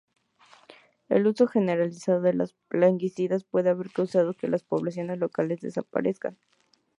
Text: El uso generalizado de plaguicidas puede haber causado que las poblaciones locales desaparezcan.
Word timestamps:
El 1.09 1.27
uso 1.27 1.45
generalizado 1.45 2.21
de 2.21 2.33
plaguicidas 2.69 3.43
puede 3.43 3.69
haber 3.69 3.91
causado 3.91 4.33
que 4.33 4.47
las 4.47 4.63
poblaciones 4.63 5.19
locales 5.19 5.61
desaparezcan. 5.61 6.39